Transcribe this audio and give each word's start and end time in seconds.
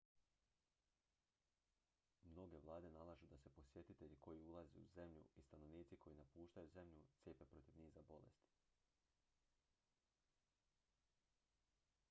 mnoge 2.29 2.61
vlade 2.63 2.89
nalažu 2.93 3.27
da 3.33 3.37
se 3.43 3.49
posjetitelji 3.57 4.15
koji 4.21 4.41
ulaze 4.43 4.77
u 4.79 4.85
zemlju 4.93 5.25
i 5.35 5.41
stanovnici 5.47 5.97
koji 5.97 6.15
napuštaju 6.15 6.67
zemlju 6.77 7.03
cijepe 7.23 7.45
protiv 7.45 7.77
niza 7.83 8.01
bolesti 8.07 8.49